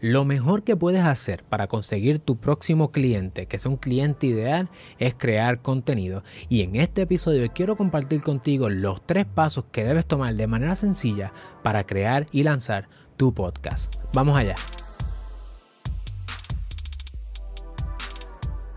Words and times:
Lo 0.00 0.24
mejor 0.24 0.62
que 0.62 0.76
puedes 0.76 1.02
hacer 1.02 1.42
para 1.42 1.66
conseguir 1.66 2.20
tu 2.20 2.36
próximo 2.36 2.92
cliente, 2.92 3.46
que 3.46 3.58
sea 3.58 3.72
un 3.72 3.78
cliente 3.78 4.28
ideal, 4.28 4.68
es 5.00 5.16
crear 5.16 5.60
contenido. 5.60 6.22
Y 6.48 6.62
en 6.62 6.76
este 6.76 7.02
episodio 7.02 7.50
quiero 7.52 7.76
compartir 7.76 8.22
contigo 8.22 8.70
los 8.70 9.04
tres 9.04 9.26
pasos 9.26 9.64
que 9.72 9.82
debes 9.82 10.06
tomar 10.06 10.36
de 10.36 10.46
manera 10.46 10.76
sencilla 10.76 11.32
para 11.64 11.82
crear 11.82 12.28
y 12.30 12.44
lanzar 12.44 12.88
tu 13.16 13.34
podcast. 13.34 13.96
Vamos 14.14 14.38
allá. 14.38 14.54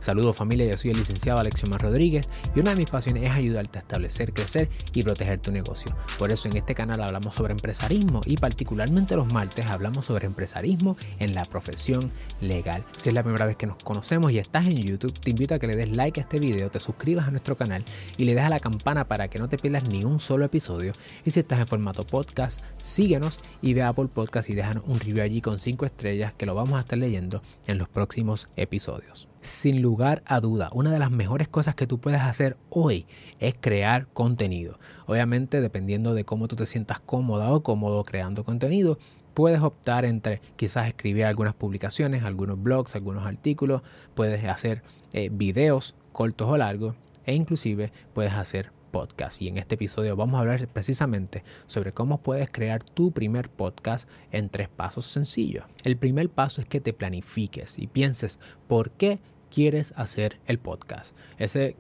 Saludos 0.02 0.36
familia, 0.36 0.66
yo 0.66 0.78
soy 0.78 0.90
el 0.90 0.98
licenciado 0.98 1.40
Alexiomar 1.40 1.80
Rodríguez 1.80 2.28
y 2.56 2.60
una 2.60 2.72
de 2.72 2.78
mis 2.78 2.90
pasiones 2.90 3.22
es 3.22 3.32
ayudarte 3.32 3.78
a 3.78 3.82
establecer, 3.82 4.34
crecer 4.34 4.68
y 4.96 5.04
proteger 5.04 5.40
tu 5.40 5.52
negocio. 5.52 5.96
Por 6.18 6.34
eso 6.34 6.50
en 6.50 6.58
este 6.58 6.74
canal 6.74 7.04
hablamos 7.04 7.36
sobre 7.36 7.52
empresarismo 7.52 8.20
y 8.26 8.36
particularmente 8.36 9.16
los 9.16 9.32
martes 9.32 9.68
hablamos 9.68 10.06
sobre 10.06 10.26
empresarismo 10.26 10.98
en 11.20 11.34
la 11.34 11.44
profesión 11.44 12.12
legal. 12.42 12.84
Si 12.98 13.10
es 13.10 13.16
la 13.16 13.22
primera 13.22 13.46
vez 13.46 13.58
que 13.58 13.68
nos 13.68 13.78
conocemos 13.84 14.32
y 14.32 14.40
estás 14.40 14.68
en 14.68 14.78
YouTube, 14.78 15.14
te 15.20 15.30
invito 15.30 15.54
a 15.54 15.60
que 15.60 15.68
le 15.68 15.78
des 15.78 15.96
like 15.96 16.20
a 16.20 16.24
este 16.24 16.40
video, 16.40 16.72
te 16.72 16.80
suscribas 16.80 17.28
a 17.28 17.32
nuestro 17.32 17.56
canal 17.56 17.86
y 18.18 18.26
le 18.26 18.34
des 18.34 18.44
a 18.44 18.50
la 18.50 18.60
campana 18.60 19.08
para 19.08 19.28
que 19.28 19.38
no 19.38 19.50
te 19.50 19.58
pierdas 19.60 19.88
ni 19.88 20.04
un 20.04 20.20
solo 20.20 20.46
episodio. 20.46 20.94
Y 21.24 21.30
si 21.30 21.42
estás 21.42 21.60
en 21.60 21.68
formato 21.68 22.02
podcast, 22.02 22.60
síguenos 22.82 23.40
y 23.62 23.76
ve 23.76 23.84
a 23.84 23.90
Apple 23.90 24.10
Podcast 24.12 24.50
y 24.50 24.56
déjanos 24.56 24.84
un 24.88 25.00
review 25.00 25.24
allí 25.24 25.42
con 25.42 25.60
5 25.60 25.86
estrellas 25.86 26.34
que 26.34 26.48
lo 26.48 26.56
vamos 26.56 26.78
a 26.78 26.80
estar 26.80 26.98
leyendo 26.98 27.44
en 27.68 27.78
los 27.78 27.88
próximos 27.88 28.48
episodios. 28.56 29.31
Sin 29.42 29.82
lugar 29.82 30.22
a 30.28 30.40
duda, 30.40 30.70
una 30.72 30.92
de 30.92 31.00
las 31.00 31.10
mejores 31.10 31.48
cosas 31.48 31.74
que 31.74 31.88
tú 31.88 32.00
puedes 32.00 32.22
hacer 32.22 32.58
hoy 32.70 33.08
es 33.40 33.56
crear 33.60 34.06
contenido. 34.14 34.78
Obviamente, 35.08 35.62
dependiendo 35.62 36.14
de 36.14 36.26
cómo 36.26 36.48
tú 36.48 36.56
te 36.56 36.68
sientas 36.68 37.00
cómoda 37.00 37.52
o 37.52 37.64
cómodo 37.64 38.04
creando 38.04 38.44
contenido, 38.44 39.00
puedes 39.34 39.62
optar 39.62 40.06
entre 40.06 40.42
quizás 40.58 40.88
escribir 40.88 41.26
algunas 41.26 41.56
publicaciones, 41.56 42.24
algunos 42.24 42.62
blogs, 42.62 42.96
algunos 42.96 43.26
artículos, 43.26 43.82
puedes 44.14 44.46
hacer 44.46 44.84
eh, 45.12 45.30
videos 45.32 45.96
cortos 46.12 46.48
o 46.48 46.58
largos 46.58 46.96
e 47.26 47.34
inclusive 47.34 47.92
puedes 48.14 48.34
hacer 48.34 48.72
podcast. 48.92 49.42
Y 49.42 49.48
en 49.48 49.58
este 49.58 49.76
episodio 49.76 50.16
vamos 50.16 50.38
a 50.38 50.42
hablar 50.42 50.68
precisamente 50.68 51.44
sobre 51.66 51.92
cómo 51.92 52.20
puedes 52.20 52.52
crear 52.52 52.84
tu 52.84 53.12
primer 53.12 53.50
podcast 53.50 54.08
en 54.32 54.50
tres 54.50 54.70
pasos 54.70 55.06
sencillos. 55.08 55.66
El 55.84 55.98
primer 55.98 56.30
paso 56.30 56.62
es 56.62 56.68
que 56.68 56.82
te 56.82 56.94
planifiques 56.94 57.80
y 57.80 57.88
pienses 57.88 58.38
por 58.68 58.92
qué 58.92 59.20
quieres 59.52 59.94
hacer 59.96 60.40
el 60.48 60.58
podcast. 60.58 61.16
Ese 61.38 61.76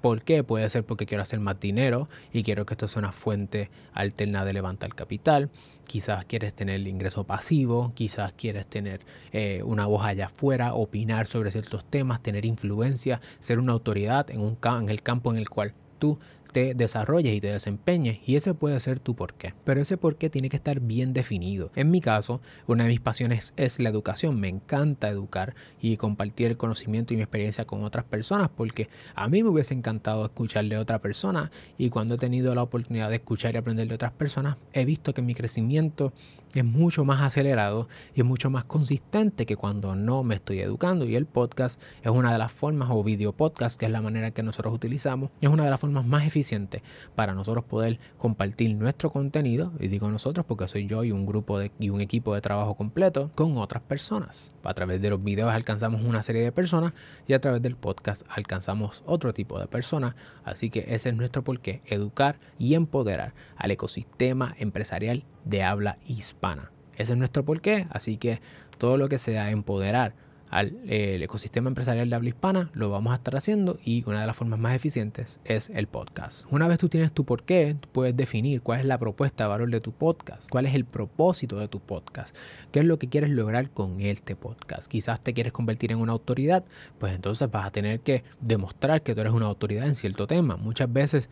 ¿Por 0.00 0.22
qué? 0.22 0.42
Puede 0.42 0.68
ser 0.70 0.84
porque 0.84 1.04
quiero 1.04 1.22
hacer 1.22 1.40
más 1.40 1.60
dinero 1.60 2.08
y 2.32 2.42
quiero 2.42 2.64
que 2.64 2.74
esto 2.74 2.88
sea 2.88 3.00
una 3.00 3.12
fuente 3.12 3.70
alterna 3.92 4.44
de 4.44 4.54
levantar 4.54 4.94
capital. 4.94 5.50
Quizás 5.86 6.24
quieres 6.24 6.54
tener 6.54 6.76
el 6.76 6.88
ingreso 6.88 7.24
pasivo, 7.24 7.92
quizás 7.94 8.32
quieres 8.32 8.66
tener 8.66 9.00
eh, 9.32 9.62
una 9.62 9.86
voz 9.86 10.06
allá 10.06 10.26
afuera, 10.26 10.74
opinar 10.74 11.26
sobre 11.26 11.50
ciertos 11.50 11.84
temas, 11.84 12.22
tener 12.22 12.46
influencia, 12.46 13.20
ser 13.40 13.58
una 13.58 13.72
autoridad 13.72 14.30
en, 14.30 14.40
un, 14.40 14.56
en 14.62 14.88
el 14.88 15.02
campo 15.02 15.30
en 15.30 15.36
el 15.36 15.50
cual 15.50 15.74
tú 15.98 16.18
te 16.54 16.72
desarrolles 16.72 17.34
y 17.34 17.40
te 17.40 17.48
desempeñes 17.48 18.20
y 18.24 18.36
ese 18.36 18.54
puede 18.54 18.78
ser 18.78 19.00
tu 19.00 19.16
porqué. 19.16 19.54
Pero 19.64 19.80
ese 19.80 19.96
porqué 19.96 20.30
tiene 20.30 20.48
que 20.48 20.56
estar 20.56 20.78
bien 20.78 21.12
definido. 21.12 21.72
En 21.74 21.90
mi 21.90 22.00
caso, 22.00 22.40
una 22.68 22.84
de 22.84 22.90
mis 22.90 23.00
pasiones 23.00 23.52
es 23.56 23.80
la 23.80 23.88
educación. 23.88 24.38
Me 24.38 24.48
encanta 24.48 25.08
educar 25.08 25.56
y 25.82 25.96
compartir 25.96 26.46
el 26.46 26.56
conocimiento 26.56 27.12
y 27.12 27.16
mi 27.16 27.24
experiencia 27.24 27.64
con 27.64 27.82
otras 27.82 28.04
personas 28.04 28.50
porque 28.56 28.88
a 29.16 29.28
mí 29.28 29.42
me 29.42 29.48
hubiese 29.48 29.74
encantado 29.74 30.24
escuchar 30.24 30.64
de 30.66 30.78
otra 30.78 31.00
persona 31.00 31.50
y 31.76 31.90
cuando 31.90 32.14
he 32.14 32.18
tenido 32.18 32.54
la 32.54 32.62
oportunidad 32.62 33.10
de 33.10 33.16
escuchar 33.16 33.54
y 33.54 33.58
aprender 33.58 33.88
de 33.88 33.96
otras 33.96 34.12
personas, 34.12 34.56
he 34.72 34.84
visto 34.84 35.12
que 35.12 35.22
mi 35.22 35.34
crecimiento 35.34 36.12
es 36.60 36.64
mucho 36.64 37.04
más 37.04 37.20
acelerado 37.20 37.88
y 38.14 38.20
es 38.20 38.26
mucho 38.26 38.50
más 38.50 38.64
consistente 38.64 39.46
que 39.46 39.56
cuando 39.56 39.94
no 39.94 40.22
me 40.22 40.34
estoy 40.34 40.60
educando. 40.60 41.04
Y 41.04 41.16
el 41.16 41.26
podcast 41.26 41.80
es 42.02 42.10
una 42.10 42.32
de 42.32 42.38
las 42.38 42.52
formas, 42.52 42.88
o 42.90 43.02
video 43.02 43.32
podcast, 43.32 43.78
que 43.78 43.86
es 43.86 43.92
la 43.92 44.00
manera 44.00 44.30
que 44.30 44.42
nosotros 44.42 44.74
utilizamos, 44.74 45.30
es 45.40 45.48
una 45.48 45.64
de 45.64 45.70
las 45.70 45.80
formas 45.80 46.06
más 46.06 46.26
eficientes 46.26 46.82
para 47.14 47.34
nosotros 47.34 47.64
poder 47.64 47.98
compartir 48.18 48.74
nuestro 48.76 49.10
contenido. 49.10 49.72
Y 49.80 49.88
digo 49.88 50.08
nosotros 50.10 50.46
porque 50.46 50.68
soy 50.68 50.86
yo 50.86 51.04
y 51.04 51.12
un 51.12 51.26
grupo 51.26 51.58
de, 51.58 51.72
y 51.78 51.90
un 51.90 52.00
equipo 52.00 52.34
de 52.34 52.40
trabajo 52.40 52.74
completo 52.74 53.30
con 53.34 53.56
otras 53.58 53.82
personas. 53.82 54.52
A 54.62 54.74
través 54.74 55.00
de 55.02 55.10
los 55.10 55.22
videos 55.22 55.52
alcanzamos 55.52 56.02
una 56.02 56.22
serie 56.22 56.42
de 56.42 56.52
personas 56.52 56.92
y 57.26 57.32
a 57.32 57.40
través 57.40 57.62
del 57.62 57.76
podcast 57.76 58.26
alcanzamos 58.28 59.02
otro 59.06 59.34
tipo 59.34 59.58
de 59.58 59.66
personas. 59.66 60.14
Así 60.44 60.70
que 60.70 60.86
ese 60.88 61.10
es 61.10 61.16
nuestro 61.16 61.42
porqué, 61.42 61.82
educar 61.86 62.38
y 62.58 62.74
empoderar 62.74 63.34
al 63.56 63.70
ecosistema 63.70 64.54
empresarial 64.58 65.24
de 65.44 65.62
habla 65.62 65.98
hispana. 66.06 66.70
Ese 66.96 67.12
es 67.12 67.18
nuestro 67.18 67.44
porqué, 67.44 67.86
así 67.90 68.16
que 68.16 68.40
todo 68.78 68.96
lo 68.96 69.08
que 69.08 69.18
sea 69.18 69.50
empoderar 69.50 70.14
al 70.50 70.72
ecosistema 70.86 71.68
empresarial 71.68 72.08
de 72.08 72.14
habla 72.14 72.28
hispana 72.28 72.70
lo 72.74 72.88
vamos 72.88 73.12
a 73.12 73.16
estar 73.16 73.34
haciendo 73.34 73.76
y 73.84 74.04
una 74.06 74.20
de 74.20 74.26
las 74.28 74.36
formas 74.36 74.60
más 74.60 74.76
eficientes 74.76 75.40
es 75.44 75.68
el 75.70 75.88
podcast. 75.88 76.46
Una 76.48 76.68
vez 76.68 76.78
tú 76.78 76.88
tienes 76.88 77.10
tu 77.10 77.24
porqué, 77.24 77.76
puedes 77.90 78.16
definir 78.16 78.62
cuál 78.62 78.78
es 78.78 78.86
la 78.86 78.98
propuesta 78.98 79.44
de 79.44 79.50
valor 79.50 79.68
de 79.68 79.80
tu 79.80 79.90
podcast, 79.90 80.48
cuál 80.48 80.66
es 80.66 80.74
el 80.74 80.84
propósito 80.84 81.58
de 81.58 81.66
tu 81.66 81.80
podcast, 81.80 82.36
qué 82.70 82.80
es 82.80 82.86
lo 82.86 83.00
que 83.00 83.08
quieres 83.08 83.30
lograr 83.30 83.70
con 83.70 84.00
este 84.00 84.36
podcast. 84.36 84.86
Quizás 84.86 85.20
te 85.20 85.34
quieres 85.34 85.52
convertir 85.52 85.90
en 85.90 85.98
una 85.98 86.12
autoridad, 86.12 86.64
pues 86.98 87.14
entonces 87.14 87.50
vas 87.50 87.66
a 87.66 87.72
tener 87.72 87.98
que 87.98 88.22
demostrar 88.40 89.02
que 89.02 89.14
tú 89.16 89.22
eres 89.22 89.32
una 89.32 89.46
autoridad 89.46 89.88
en 89.88 89.96
cierto 89.96 90.28
tema. 90.28 90.56
Muchas 90.56 90.92
veces 90.92 91.30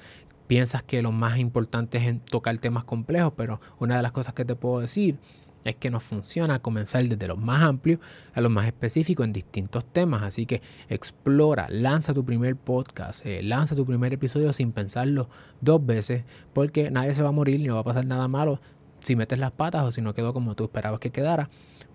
piensas 0.53 0.83
que 0.83 1.01
lo 1.01 1.13
más 1.13 1.39
importante 1.39 1.97
es 1.97 2.23
tocar 2.27 2.59
temas 2.59 2.85
complejos, 2.85 3.33
pero 3.35 3.59
una 3.79 3.97
de 3.97 4.03
las 4.03 4.13
cosas 4.13 4.35
que 4.35 4.45
te 4.45 4.55
puedo 4.55 4.81
decir 4.81 5.17
es 5.65 5.77
que 5.77 5.91
no 5.91 5.99
funciona 5.99 6.59
comenzar 6.59 7.09
desde 7.09 7.27
lo 7.27 7.39
más 7.39 7.63
amplio 7.63 8.01
a 8.35 8.43
lo 8.43 8.51
más 8.51 8.67
específico 8.67 9.25
en 9.25 9.33
distintos 9.33 9.87
temas. 9.87 10.23
Así 10.23 10.45
que 10.45 10.61
explora, 10.91 11.69
lanza 11.71 12.13
tu 12.13 12.23
primer 12.23 12.55
podcast, 12.57 13.25
eh, 13.25 13.43
lanza 13.43 13.75
tu 13.75 13.87
primer 13.87 14.13
episodio 14.13 14.53
sin 14.53 14.73
pensarlo 14.73 15.31
dos 15.63 15.87
veces, 15.87 16.23
porque 16.53 16.91
nadie 16.91 17.15
se 17.15 17.23
va 17.23 17.31
a 17.31 17.33
morir 17.33 17.59
ni 17.59 17.69
no 17.69 17.77
va 17.77 17.81
a 17.81 17.85
pasar 17.85 18.05
nada 18.05 18.29
malo 18.29 18.61
si 18.99 19.17
metes 19.17 19.39
las 19.39 19.53
patas 19.53 19.87
o 19.87 19.91
si 19.91 20.03
no 20.03 20.13
quedó 20.13 20.35
como 20.35 20.55
tú 20.55 20.65
esperabas 20.65 21.01
que 21.01 21.09
quedara. 21.09 21.49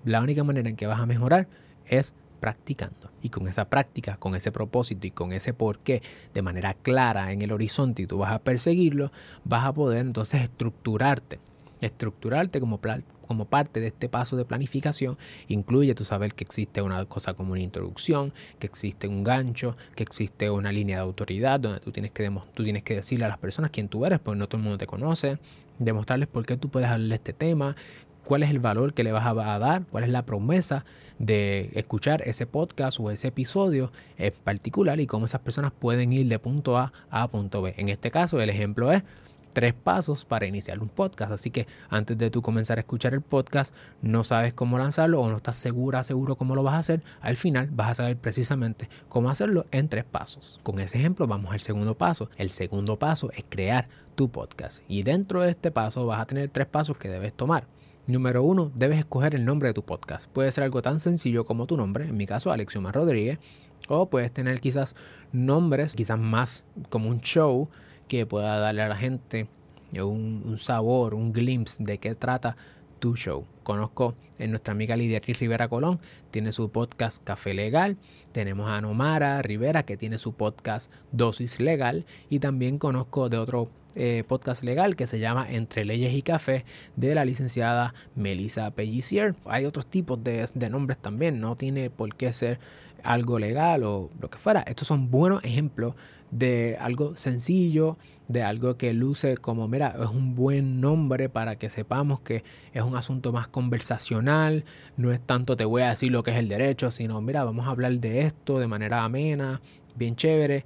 La 0.04 0.20
única 0.20 0.44
manera 0.44 0.68
en 0.68 0.78
que 0.78 0.88
vas 0.88 1.00
a 1.00 1.06
mejorar 1.06 1.48
es 1.86 2.16
practicando. 2.38 3.10
Y 3.22 3.30
con 3.30 3.48
esa 3.48 3.66
práctica, 3.66 4.18
con 4.18 4.36
ese 4.36 4.52
propósito 4.52 5.08
y 5.08 5.12
con 5.12 5.34
ese 5.34 5.54
porqué 5.54 6.02
de 6.34 6.42
manera 6.42 6.74
clara 6.74 7.32
en 7.32 7.42
el 7.42 7.52
horizonte 7.52 8.04
y 8.04 8.08
tú 8.08 8.20
vas 8.20 8.32
a 8.32 8.40
perseguirlo, 8.40 9.12
vas 9.44 9.66
a 9.66 9.74
poder 9.74 10.06
entonces 10.06 10.42
estructurarte. 10.42 11.40
Estructurarte 11.82 12.60
como, 12.60 12.80
como 13.28 13.46
parte 13.46 13.80
de 13.80 13.88
este 13.88 14.10
paso 14.10 14.36
de 14.36 14.46
planificación 14.46 15.18
incluye 15.48 15.94
tú 15.94 16.06
saber 16.06 16.34
que 16.34 16.44
existe 16.44 16.82
una 16.82 17.06
cosa 17.06 17.34
como 17.34 17.52
una 17.52 17.62
introducción, 17.62 18.34
que 18.58 18.66
existe 18.66 19.08
un 19.08 19.24
gancho, 19.24 19.78
que 19.96 20.04
existe 20.04 20.50
una 20.50 20.72
línea 20.72 20.98
de 20.98 21.04
autoridad 21.04 21.60
donde 21.60 21.80
tú 21.80 21.92
tienes 21.92 22.12
que, 22.12 22.32
tú 22.54 22.64
tienes 22.64 22.84
que 22.84 22.96
decirle 22.96 23.26
a 23.26 23.30
las 23.30 23.38
personas 23.38 23.70
quién 23.70 23.90
tú 23.90 24.06
eres, 24.06 24.20
porque 24.20 24.40
no 24.40 24.48
todo 24.48 24.58
el 24.58 24.64
mundo 24.64 24.78
te 24.80 24.88
conoce, 24.88 25.38
demostrarles 25.78 26.28
por 26.28 26.46
qué 26.46 26.58
tú 26.58 26.70
puedes 26.70 26.90
hablar 26.90 27.10
de 27.10 27.16
este 27.16 27.34
tema, 27.34 27.76
cuál 28.28 28.44
es 28.44 28.50
el 28.50 28.60
valor 28.60 28.94
que 28.94 29.04
le 29.04 29.12
vas 29.12 29.26
a 29.26 29.34
dar, 29.34 29.86
cuál 29.86 30.04
es 30.04 30.10
la 30.10 30.24
promesa 30.24 30.84
de 31.20 31.72
escuchar 31.74 32.22
ese 32.28 32.46
podcast 32.46 33.00
o 33.00 33.12
ese 33.12 33.30
episodio 33.30 33.92
en 34.18 34.34
particular 34.44 35.00
y 35.00 35.08
cómo 35.08 35.26
esas 35.26 35.42
personas 35.42 35.72
pueden 35.72 36.14
ir 36.14 36.28
de 36.28 36.40
punto 36.40 36.78
A 36.78 36.94
a 37.10 37.28
punto 37.28 37.62
B. 37.62 37.74
En 37.78 37.90
este 37.90 38.12
caso, 38.12 38.40
el 38.42 38.50
ejemplo 38.50 38.92
es 38.92 39.04
tres 39.58 39.74
pasos 39.74 40.24
para 40.24 40.46
iniciar 40.46 40.80
un 40.80 40.88
podcast. 40.88 41.32
Así 41.32 41.50
que 41.50 41.66
antes 41.90 42.16
de 42.16 42.30
tú 42.30 42.44
comenzar 42.44 42.78
a 42.78 42.82
escuchar 42.82 43.16
el 43.16 43.22
podcast, 43.22 43.74
no 44.04 44.24
sabes 44.24 44.54
cómo 44.54 44.78
lanzarlo 44.78 45.20
o 45.20 45.30
no 45.32 45.38
estás 45.38 45.58
segura, 45.58 46.04
seguro 46.04 46.36
cómo 46.36 46.54
lo 46.54 46.62
vas 46.62 46.76
a 46.76 46.78
hacer, 46.78 47.02
al 47.22 47.38
final 47.38 47.70
vas 47.72 47.90
a 47.90 47.96
saber 47.96 48.18
precisamente 48.18 48.88
cómo 49.10 49.32
hacerlo 49.32 49.66
en 49.72 49.90
tres 49.90 50.04
pasos. 50.04 50.60
Con 50.62 50.80
ese 50.80 51.00
ejemplo 51.00 51.26
vamos 51.26 51.52
al 51.54 51.62
segundo 51.62 51.96
paso. 51.96 52.30
El 52.38 52.52
segundo 52.52 53.00
paso 53.00 53.32
es 53.32 53.46
crear 53.50 53.88
tu 54.14 54.30
podcast. 54.30 54.84
Y 54.88 55.02
dentro 55.02 55.42
de 55.42 55.50
este 55.50 55.72
paso 55.72 56.06
vas 56.06 56.22
a 56.22 56.26
tener 56.28 56.50
tres 56.52 56.68
pasos 56.68 56.96
que 56.98 57.10
debes 57.10 57.34
tomar. 57.34 57.66
Número 58.08 58.42
uno, 58.42 58.72
debes 58.74 59.00
escoger 59.00 59.36
el 59.36 59.44
nombre 59.44 59.68
de 59.68 59.74
tu 59.74 59.84
podcast. 59.84 60.28
Puede 60.32 60.50
ser 60.54 60.64
algo 60.64 60.82
tan 60.82 60.98
sencillo 60.98 61.44
como 61.44 61.68
tu 61.68 61.76
nombre, 61.76 62.06
en 62.06 62.16
mi 62.16 62.26
caso 62.26 62.54
Alexioma 62.54 62.94
Rodríguez, 62.94 63.38
o 63.90 64.10
puedes 64.10 64.32
tener 64.32 64.62
quizás 64.62 64.96
nombres, 65.34 65.94
quizás 65.94 66.18
más 66.18 66.64
como 66.90 67.10
un 67.10 67.20
show 67.20 67.68
que 68.08 68.26
pueda 68.26 68.60
darle 68.60 68.84
a 68.84 68.88
la 68.88 68.96
gente 68.96 69.50
un, 70.02 70.56
sabor, 70.58 71.16
un 71.16 71.34
glimpse 71.34 71.84
de 71.84 71.98
qué 71.98 72.16
trata 72.16 72.56
tu 73.00 73.18
show. 73.18 73.44
Conozco 73.64 74.16
a 74.40 74.48
nuestra 74.48 74.72
amiga 74.72 74.96
Lidia 74.96 75.20
Rivera 75.20 75.68
Colón, 75.68 76.00
tiene 76.32 76.54
su 76.54 76.70
podcast 76.72 77.22
Café 77.22 77.54
Legal. 77.54 77.98
Tenemos 78.32 78.70
a 78.70 78.80
Nomara 78.80 79.42
Rivera, 79.42 79.84
que 79.84 79.98
tiene 79.98 80.18
su 80.18 80.32
podcast 80.32 80.90
Dosis 81.12 81.60
Legal. 81.60 82.06
Y 82.30 82.40
también 82.40 82.80
conozco 82.80 83.28
de 83.28 83.38
otro 83.38 83.70
eh, 84.00 84.24
podcast 84.28 84.64
legal 84.64 84.96
que 84.96 85.08
se 85.08 85.20
llama 85.20 85.50
Entre 85.50 85.84
Leyes 85.84 86.14
y 86.14 86.22
Café 86.22 86.66
de 86.96 87.16
la 87.16 87.26
licenciada 87.26 87.94
Melissa 88.16 88.70
Pellicier. 88.72 89.36
Hay 89.46 89.66
otros 89.66 89.88
tipos 89.88 90.24
de, 90.24 90.48
de 90.54 90.70
nombres 90.70 91.00
también, 91.00 91.42
no 91.42 91.56
tiene 91.56 91.90
por 91.90 92.16
qué 92.16 92.32
ser 92.32 92.60
algo 93.04 93.40
legal 93.40 93.84
o 93.84 94.12
lo 94.22 94.30
que 94.30 94.38
fuera. 94.38 94.62
Estos 94.62 94.88
son 94.88 95.10
buenos 95.10 95.44
ejemplos 95.44 95.96
de 96.32 96.78
algo 96.80 97.16
sencillo, 97.16 97.98
de 98.28 98.44
algo 98.44 98.78
que 98.78 98.94
luce 98.94 99.38
como, 99.38 99.68
mira, 99.68 99.96
es 100.00 100.10
un 100.10 100.36
buen 100.36 100.82
nombre 100.82 101.30
para 101.30 101.56
que 101.56 101.70
sepamos 101.70 102.20
que 102.20 102.44
es 102.74 102.84
un 102.84 102.96
asunto 102.96 103.32
más 103.32 103.48
conversacional, 103.48 104.66
no 104.98 105.12
es 105.12 105.22
tanto 105.22 105.56
te 105.56 105.66
voy 105.66 105.84
a 105.84 105.90
decir 105.90 106.12
lo 106.12 106.24
que 106.24 106.32
es 106.32 106.38
el 106.38 106.50
derecho, 106.50 106.92
sino, 106.92 107.22
mira, 107.22 107.44
vamos 107.44 107.66
a 107.66 107.70
hablar 107.70 107.94
de 107.94 108.22
esto 108.22 108.60
de 108.60 108.68
manera 108.68 109.04
amena, 109.04 109.62
bien 109.96 110.16
chévere. 110.16 110.66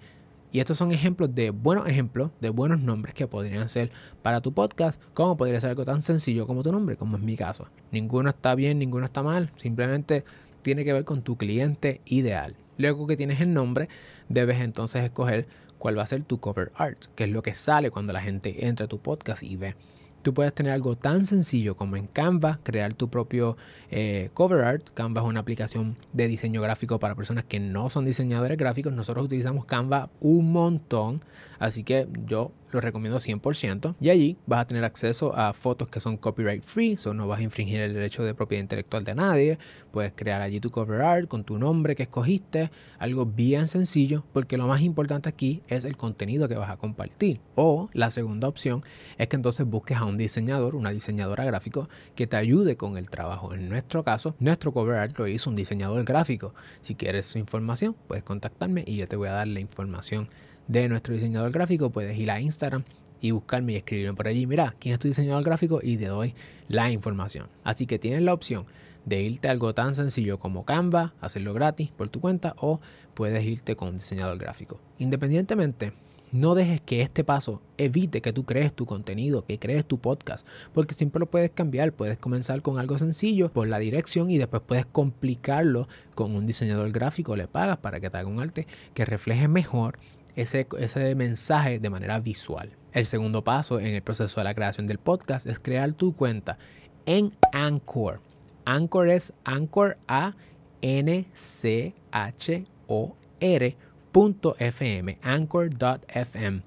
Y 0.52 0.60
estos 0.60 0.78
son 0.78 0.92
ejemplos 0.92 1.34
de 1.34 1.52
buenos 1.52 1.88
ejemplos, 1.88 2.32
de 2.42 2.50
buenos 2.50 2.82
nombres 2.82 3.14
que 3.14 3.26
podrían 3.28 3.70
ser 3.70 3.90
para 4.22 4.42
tu 4.42 4.54
podcast, 4.54 5.02
como 5.14 5.38
podría 5.38 5.60
ser 5.60 5.70
algo 5.70 5.86
tan 5.86 6.02
sencillo 6.02 6.46
como 6.46 6.62
tu 6.62 6.72
nombre, 6.72 6.98
como 6.98 7.18
es 7.18 7.24
mi 7.24 7.38
caso. 7.38 7.68
Ninguno 7.92 8.30
está 8.30 8.54
bien, 8.56 8.80
ninguno 8.80 9.06
está 9.06 9.24
mal, 9.24 9.52
simplemente 9.56 10.26
tiene 10.62 10.84
que 10.84 10.94
ver 10.94 11.06
con 11.06 11.22
tu 11.22 11.38
cliente 11.38 12.02
ideal. 12.06 12.56
Luego 12.78 13.08
que 13.08 13.16
tienes 13.16 13.40
el 13.40 13.54
nombre, 13.54 13.88
debes 14.28 14.60
entonces 14.60 15.04
escoger 15.04 15.48
cuál 15.78 15.98
va 15.98 16.04
a 16.04 16.08
ser 16.08 16.24
tu 16.24 16.40
cover 16.40 16.72
art, 16.76 17.06
que 17.16 17.24
es 17.24 17.30
lo 17.30 17.42
que 17.42 17.54
sale 17.54 17.90
cuando 17.90 18.12
la 18.14 18.22
gente 18.22 18.68
entra 18.68 18.86
a 18.86 18.90
tu 18.90 19.00
podcast 19.00 19.44
y 19.44 19.56
ve. 19.56 19.76
Tú 20.22 20.34
puedes 20.34 20.54
tener 20.54 20.72
algo 20.72 20.96
tan 20.96 21.26
sencillo 21.26 21.76
como 21.76 21.98
en 21.98 22.08
Canva, 22.08 22.60
crear 22.64 22.94
tu 22.94 23.10
propio 23.10 23.58
eh, 23.90 24.30
cover 24.34 24.64
art. 24.64 24.90
Canva 24.94 25.22
es 25.22 25.28
una 25.28 25.40
aplicación 25.40 25.98
de 26.14 26.28
diseño 26.28 26.62
gráfico 26.62 27.00
para 27.00 27.16
personas 27.16 27.44
que 27.46 27.60
no 27.60 27.90
son 27.90 28.06
diseñadores 28.06 28.58
gráficos. 28.58 28.94
Nosotros 28.94 29.26
utilizamos 29.26 29.66
Canva 29.66 30.10
un 30.20 30.52
montón, 30.52 31.22
así 31.60 31.84
que 31.84 32.08
yo 32.26 32.52
lo 32.72 32.82
recomiendo 32.82 33.20
100%. 33.20 33.96
Y 34.00 34.10
allí 34.10 34.38
vas 34.46 34.62
a 34.62 34.66
tener 34.66 34.84
acceso 34.84 35.36
a 35.36 35.54
fotos 35.54 35.90
que 35.90 36.00
son 36.00 36.18
copyright 36.18 36.64
free, 36.64 36.98
o 37.06 37.14
no 37.14 37.28
vas 37.28 37.40
a 37.40 37.44
infringir 37.44 37.80
el 37.80 37.94
derecho 37.94 38.24
de 38.24 38.34
propiedad 38.34 38.62
intelectual 38.62 39.04
de 39.04 39.16
nadie. 39.16 39.58
Puedes 39.92 40.14
crear 40.14 40.42
allí 40.42 40.60
tu 40.60 40.70
cover 40.70 41.02
art 41.02 41.28
con 41.28 41.44
tu 41.44 41.58
nombre 41.58 41.96
que 41.96 42.04
escogiste, 42.04 42.72
algo 43.00 43.26
bien 43.26 43.68
sencillo, 43.68 44.24
porque 44.34 44.58
lo 44.58 44.68
más 44.68 44.82
importante 44.82 45.30
aquí 45.30 45.62
es 45.68 45.86
el 45.86 45.98
contenido 45.98 46.48
que 46.48 46.56
vas 46.56 46.70
a 46.70 46.78
compartir. 46.78 47.40
O 47.56 47.90
la 47.94 48.10
segunda 48.10 48.48
opción 48.48 48.84
es 49.18 49.28
que 49.28 49.36
entonces 49.36 49.66
busques 49.66 49.98
a 49.98 50.06
un 50.06 50.18
diseñador, 50.18 50.76
una 50.76 50.92
diseñadora 50.92 51.44
gráfico 51.46 51.90
que 52.16 52.28
te 52.28 52.38
ayude 52.38 52.78
con 52.78 52.98
el 52.98 53.10
trabajo. 53.10 53.54
En 53.54 53.70
nuestro 53.70 54.04
caso, 54.04 54.36
nuestro 54.40 54.72
cover 54.72 54.98
art 54.98 55.18
lo 55.18 55.28
hizo 55.28 55.50
un 55.50 55.56
diseñador 55.56 56.04
gráfico. 56.06 56.54
Si 56.82 56.96
quieres 56.96 57.26
su 57.26 57.38
información, 57.38 57.96
puedes 58.08 58.24
contactarme 58.24 58.84
y 58.86 58.98
yo 58.98 59.08
te 59.08 59.16
voy 59.16 59.28
a 59.28 59.34
dar 59.34 59.48
la 59.48 59.60
información 59.60 60.30
de 60.72 60.88
nuestro 60.88 61.14
diseñador 61.14 61.52
gráfico, 61.52 61.90
puedes 61.90 62.18
ir 62.18 62.32
a 62.32 62.40
Instagram 62.40 62.84
y 63.20 63.32
buscarme 63.32 63.74
y 63.74 63.76
escribirme 63.76 64.16
por 64.16 64.28
allí, 64.30 64.48
mira, 64.48 64.74
quién 64.80 64.94
es 64.94 65.00
tu 65.00 65.10
diseñador 65.10 65.44
gráfico 65.44 65.82
y 65.84 65.98
te 65.98 66.06
doy 66.06 66.34
la 66.70 66.90
información. 66.90 67.48
Así 67.66 67.86
que 67.86 68.00
tienes 68.00 68.22
la 68.22 68.34
opción 68.34 68.66
de 69.04 69.22
irte 69.22 69.50
a 69.50 69.52
algo 69.52 69.74
tan 69.74 69.94
sencillo 69.94 70.38
como 70.38 70.64
Canva, 70.64 71.14
hacerlo 71.20 71.54
gratis 71.54 71.92
por 71.92 72.08
tu 72.08 72.22
cuenta 72.22 72.56
o 72.58 72.80
puedes 73.16 73.46
irte 73.46 73.76
con 73.76 73.90
un 73.90 73.96
diseñador 73.96 74.38
gráfico. 74.38 74.80
Independientemente, 74.98 75.92
no 76.32 76.56
dejes 76.56 76.80
que 76.80 77.02
este 77.02 77.26
paso 77.26 77.62
evite 77.78 78.22
que 78.22 78.32
tú 78.32 78.46
crees 78.46 78.74
tu 78.74 78.86
contenido, 78.86 79.44
que 79.44 79.60
crees 79.60 79.86
tu 79.86 80.00
podcast, 80.00 80.48
porque 80.74 80.94
siempre 80.94 81.20
lo 81.20 81.26
puedes 81.26 81.52
cambiar. 81.52 81.92
Puedes 81.92 82.18
comenzar 82.18 82.62
con 82.62 82.80
algo 82.80 82.98
sencillo 82.98 83.52
por 83.52 83.68
la 83.68 83.80
dirección 83.80 84.30
y 84.32 84.38
después 84.38 84.64
puedes 84.66 84.86
complicarlo 84.86 85.90
con 86.16 86.34
un 86.34 86.46
diseñador 86.46 86.94
gráfico. 86.94 87.36
Le 87.36 87.50
pagas 87.50 87.80
para 87.80 88.00
que 88.00 88.10
te 88.10 88.18
haga 88.18 88.30
un 88.30 88.40
arte 88.40 88.66
que 88.94 89.04
refleje 89.04 89.50
mejor 89.50 90.00
ese, 90.36 90.68
ese 90.80 91.16
mensaje 91.16 91.80
de 91.80 91.90
manera 91.90 92.20
visual. 92.20 92.72
El 92.94 93.06
segundo 93.06 93.44
paso 93.44 93.80
en 93.80 93.88
el 93.88 94.02
proceso 94.02 94.40
de 94.40 94.44
la 94.44 94.54
creación 94.54 94.88
del 94.88 94.98
podcast 94.98 95.48
es 95.48 95.60
crear 95.60 95.94
tu 95.94 96.14
cuenta 96.14 96.58
en 97.06 97.34
Anchor. 97.54 98.20
Anchor 98.66 99.10
es 99.10 99.34
Anchor 99.44 99.98
A 100.08 100.36
N 100.82 101.26
C 101.34 101.94
H 102.12 102.64
O 102.88 103.16
R.fm, 103.40 105.18
anchor.fm. 105.22 106.62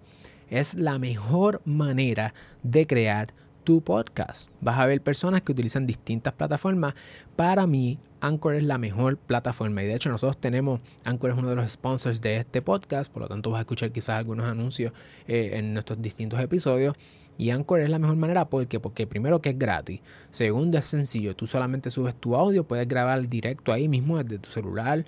Es 0.50 0.74
la 0.74 0.98
mejor 0.98 1.62
manera 1.64 2.34
de 2.62 2.86
crear 2.86 3.34
tu 3.64 3.80
podcast. 3.80 4.50
Vas 4.60 4.78
a 4.78 4.86
ver 4.86 5.00
personas 5.00 5.42
que 5.42 5.52
utilizan 5.52 5.86
distintas 5.86 6.34
plataformas. 6.34 6.94
Para 7.34 7.66
mí, 7.66 7.98
Anchor 8.20 8.54
es 8.54 8.62
la 8.62 8.78
mejor 8.78 9.16
plataforma. 9.16 9.82
Y 9.82 9.86
de 9.86 9.94
hecho 9.94 10.10
nosotros 10.10 10.36
tenemos, 10.38 10.80
Anchor 11.04 11.30
es 11.30 11.38
uno 11.38 11.48
de 11.48 11.56
los 11.56 11.72
sponsors 11.72 12.20
de 12.20 12.36
este 12.36 12.62
podcast, 12.62 13.10
por 13.10 13.22
lo 13.22 13.28
tanto 13.28 13.50
vas 13.50 13.58
a 13.58 13.62
escuchar 13.62 13.90
quizás 13.90 14.10
algunos 14.10 14.46
anuncios 14.46 14.92
eh, 15.26 15.52
en 15.54 15.72
nuestros 15.72 16.00
distintos 16.00 16.38
episodios. 16.40 16.94
Y 17.36 17.50
Anchor 17.50 17.80
es 17.80 17.90
la 17.90 17.98
mejor 17.98 18.16
manera. 18.16 18.44
Porque, 18.44 18.78
porque 18.78 19.06
primero 19.06 19.40
que 19.40 19.50
es 19.50 19.58
gratis, 19.58 20.00
segundo 20.30 20.78
es 20.78 20.86
sencillo, 20.86 21.34
tú 21.34 21.46
solamente 21.46 21.90
subes 21.90 22.14
tu 22.14 22.36
audio, 22.36 22.64
puedes 22.64 22.86
grabar 22.86 23.28
directo 23.28 23.72
ahí 23.72 23.88
mismo 23.88 24.22
desde 24.22 24.38
tu 24.38 24.50
celular 24.50 25.04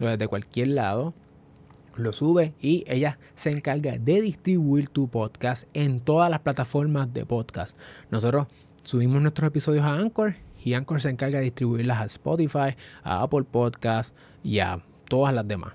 o 0.00 0.04
desde 0.06 0.28
cualquier 0.28 0.68
lado 0.68 1.14
lo 1.96 2.12
sube 2.12 2.54
y 2.60 2.84
ella 2.86 3.18
se 3.34 3.50
encarga 3.50 3.98
de 3.98 4.20
distribuir 4.20 4.88
tu 4.88 5.08
podcast 5.08 5.68
en 5.74 6.00
todas 6.00 6.30
las 6.30 6.40
plataformas 6.40 7.12
de 7.12 7.24
podcast. 7.26 7.76
Nosotros 8.10 8.46
subimos 8.82 9.20
nuestros 9.22 9.48
episodios 9.48 9.84
a 9.84 9.94
Anchor 9.94 10.36
y 10.64 10.74
Anchor 10.74 11.00
se 11.00 11.10
encarga 11.10 11.38
de 11.38 11.44
distribuirlas 11.44 12.00
a 12.00 12.04
Spotify, 12.06 12.76
a 13.02 13.22
Apple 13.22 13.44
Podcast 13.44 14.16
y 14.42 14.60
a 14.60 14.80
todas 15.08 15.34
las 15.34 15.46
demás. 15.46 15.74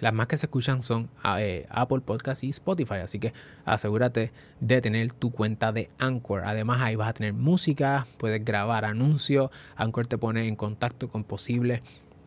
Las 0.00 0.14
más 0.14 0.28
que 0.28 0.38
se 0.38 0.46
escuchan 0.46 0.80
son 0.80 1.10
eh, 1.36 1.66
Apple 1.68 2.00
Podcast 2.00 2.42
y 2.42 2.48
Spotify, 2.48 2.94
así 2.94 3.18
que 3.18 3.34
asegúrate 3.66 4.32
de 4.58 4.80
tener 4.80 5.12
tu 5.12 5.30
cuenta 5.30 5.72
de 5.72 5.90
Anchor. 5.98 6.42
Además 6.44 6.80
ahí 6.80 6.96
vas 6.96 7.10
a 7.10 7.12
tener 7.12 7.34
música, 7.34 8.06
puedes 8.16 8.42
grabar 8.42 8.86
anuncios, 8.86 9.50
Anchor 9.76 10.06
te 10.06 10.16
pone 10.16 10.48
en 10.48 10.56
contacto 10.56 11.10
con 11.10 11.22
posibles 11.22 11.82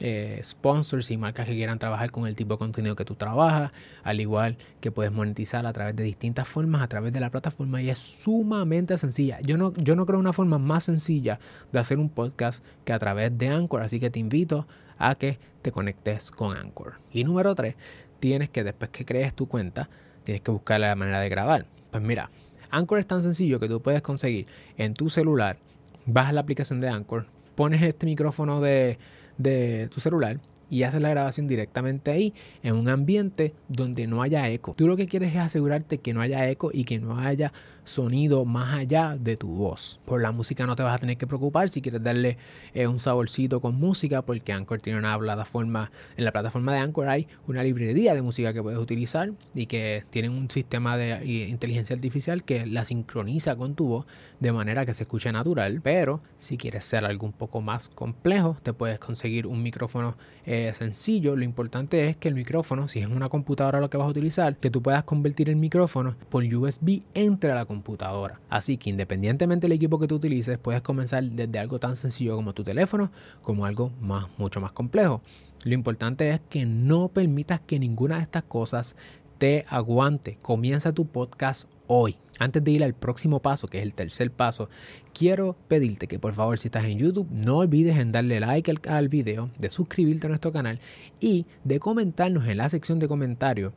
eh, 0.05 0.41
sponsors 0.43 1.11
y 1.11 1.17
marcas 1.17 1.47
que 1.47 1.53
quieran 1.53 1.79
trabajar 1.79 2.11
con 2.11 2.27
el 2.27 2.35
tipo 2.35 2.55
de 2.55 2.57
contenido 2.57 2.93
que 2.93 3.05
tú 3.05 3.15
trabajas, 3.15 3.71
al 4.03 4.19
igual 4.19 4.57
que 4.81 4.91
puedes 4.91 5.13
monetizar 5.13 5.65
a 5.65 5.71
través 5.71 5.95
de 5.95 6.03
distintas 6.03 6.45
formas, 6.45 6.81
a 6.81 6.89
través 6.89 7.13
de 7.13 7.21
la 7.21 7.29
plataforma 7.29 7.81
y 7.81 7.89
es 7.89 7.99
sumamente 7.99 8.97
sencilla. 8.97 9.39
Yo 9.39 9.55
no, 9.55 9.71
yo 9.75 9.95
no 9.95 10.05
creo 10.05 10.19
una 10.19 10.33
forma 10.33 10.59
más 10.59 10.83
sencilla 10.83 11.39
de 11.71 11.79
hacer 11.79 11.99
un 11.99 12.09
podcast 12.09 12.65
que 12.83 12.91
a 12.91 12.99
través 12.99 13.37
de 13.37 13.47
Anchor, 13.47 13.81
así 13.81 14.01
que 14.01 14.09
te 14.09 14.19
invito 14.19 14.67
a 14.97 15.15
que 15.15 15.39
te 15.61 15.71
conectes 15.71 16.31
con 16.31 16.57
Anchor. 16.57 16.95
Y 17.09 17.23
número 17.23 17.55
3, 17.55 17.73
tienes 18.19 18.49
que 18.49 18.65
después 18.65 18.91
que 18.91 19.05
crees 19.05 19.33
tu 19.33 19.47
cuenta, 19.47 19.89
tienes 20.25 20.41
que 20.41 20.51
buscar 20.51 20.81
la 20.81 20.93
manera 20.95 21.21
de 21.21 21.29
grabar. 21.29 21.65
Pues 21.91 22.03
mira, 22.03 22.29
Anchor 22.71 22.99
es 22.99 23.07
tan 23.07 23.21
sencillo 23.21 23.57
que 23.57 23.69
tú 23.69 23.81
puedes 23.81 24.01
conseguir 24.01 24.47
en 24.75 24.95
tu 24.95 25.09
celular, 25.09 25.59
bajas 26.05 26.33
la 26.33 26.41
aplicación 26.41 26.81
de 26.81 26.89
Anchor, 26.89 27.25
pones 27.55 27.81
este 27.81 28.05
micrófono 28.05 28.59
de 28.59 28.97
de 29.37 29.87
tu 29.91 29.99
celular 29.99 30.37
y 30.69 30.83
haces 30.83 31.01
la 31.01 31.09
grabación 31.09 31.47
directamente 31.47 32.11
ahí 32.11 32.33
en 32.63 32.75
un 32.75 32.89
ambiente 32.89 33.53
donde 33.67 34.07
no 34.07 34.21
haya 34.21 34.49
eco. 34.49 34.73
Tú 34.75 34.87
lo 34.87 34.95
que 34.95 35.07
quieres 35.07 35.33
es 35.33 35.39
asegurarte 35.39 35.99
que 35.99 36.13
no 36.13 36.21
haya 36.21 36.49
eco 36.49 36.71
y 36.73 36.83
que 36.83 36.99
no 36.99 37.17
haya 37.17 37.51
sonido 37.85 38.45
más 38.45 38.73
allá 38.73 39.15
de 39.19 39.37
tu 39.37 39.47
voz. 39.47 39.99
Por 40.05 40.21
la 40.21 40.31
música 40.31 40.65
no 40.65 40.75
te 40.75 40.83
vas 40.83 40.95
a 40.95 40.97
tener 40.99 41.17
que 41.17 41.27
preocupar 41.27 41.69
si 41.69 41.81
quieres 41.81 42.01
darle 42.01 42.37
eh, 42.73 42.87
un 42.87 42.99
saborcito 42.99 43.59
con 43.59 43.75
música, 43.75 44.21
porque 44.21 44.53
Anchor 44.53 44.81
tiene 44.81 44.99
una 44.99 45.17
plataforma, 45.17 45.91
en 46.15 46.25
la 46.25 46.31
plataforma 46.31 46.73
de 46.73 46.79
Anchor 46.79 47.09
hay 47.09 47.27
una 47.47 47.63
librería 47.63 48.13
de 48.13 48.21
música 48.21 48.53
que 48.53 48.61
puedes 48.61 48.79
utilizar 48.79 49.31
y 49.53 49.65
que 49.65 50.03
tienen 50.09 50.31
un 50.31 50.49
sistema 50.49 50.97
de 50.97 51.13
eh, 51.13 51.49
inteligencia 51.49 51.95
artificial 51.95 52.43
que 52.43 52.65
la 52.65 52.85
sincroniza 52.85 53.55
con 53.55 53.75
tu 53.75 53.87
voz 53.87 54.05
de 54.39 54.51
manera 54.51 54.85
que 54.85 54.93
se 54.93 55.03
escuche 55.03 55.31
natural. 55.31 55.81
Pero 55.81 56.21
si 56.37 56.57
quieres 56.57 56.85
ser 56.85 57.05
algo 57.05 57.25
un 57.25 57.33
poco 57.33 57.61
más 57.61 57.89
complejo, 57.89 58.57
te 58.63 58.73
puedes 58.73 58.99
conseguir 58.99 59.47
un 59.47 59.61
micrófono 59.61 60.15
eh, 60.45 60.62
sencillo. 60.71 61.35
Lo 61.35 61.43
importante 61.43 62.07
es 62.07 62.15
que 62.15 62.29
el 62.29 62.35
micrófono, 62.35 62.87
si 62.87 62.99
es 62.99 63.07
una 63.07 63.27
computadora 63.27 63.81
lo 63.81 63.89
que 63.89 63.97
vas 63.97 64.07
a 64.07 64.11
utilizar, 64.11 64.55
que 64.55 64.69
tú 64.69 64.81
puedas 64.81 65.03
convertir 65.03 65.49
el 65.49 65.57
micrófono 65.57 66.15
por 66.29 66.45
USB 66.45 67.01
entre 67.13 67.49
la 67.49 67.65
computadora 67.65 67.73
computadora. 67.73 68.39
Así 68.49 68.77
que 68.77 68.89
independientemente 68.89 69.65
del 69.67 69.73
equipo 69.73 69.99
que 69.99 70.07
tú 70.07 70.15
utilices, 70.15 70.57
puedes 70.57 70.81
comenzar 70.81 71.23
desde 71.23 71.59
algo 71.59 71.79
tan 71.79 71.95
sencillo 71.95 72.35
como 72.35 72.53
tu 72.53 72.63
teléfono, 72.63 73.11
como 73.41 73.65
algo 73.65 73.91
más, 73.99 74.27
mucho 74.37 74.61
más 74.61 74.71
complejo. 74.71 75.21
Lo 75.65 75.73
importante 75.73 76.29
es 76.29 76.41
que 76.49 76.65
no 76.65 77.09
permitas 77.09 77.59
que 77.59 77.79
ninguna 77.79 78.17
de 78.17 78.23
estas 78.23 78.43
cosas 78.43 78.95
te 79.37 79.65
aguante. 79.69 80.37
Comienza 80.41 80.91
tu 80.91 81.05
podcast 81.05 81.69
hoy. 81.87 82.15
Antes 82.39 82.63
de 82.63 82.71
ir 82.71 82.83
al 82.83 82.93
próximo 82.93 83.41
paso, 83.41 83.67
que 83.67 83.77
es 83.77 83.83
el 83.83 83.93
tercer 83.93 84.31
paso, 84.31 84.69
quiero 85.13 85.55
pedirte 85.67 86.07
que 86.07 86.19
por 86.19 86.33
favor 86.33 86.57
si 86.57 86.67
estás 86.67 86.85
en 86.85 86.97
YouTube 86.97 87.27
no 87.31 87.57
olvides 87.57 87.97
en 87.97 88.11
darle 88.11 88.39
like 88.39 88.73
al, 88.87 89.09
video, 89.09 89.49
de 89.59 89.69
suscribirte 89.69 90.27
a 90.27 90.29
nuestro 90.29 90.51
canal 90.51 90.79
y 91.19 91.45
de 91.63 91.79
comentarnos 91.79 92.47
en 92.47 92.57
la 92.57 92.69
sección 92.69 92.99
de 92.99 93.07
comentarios 93.07 93.73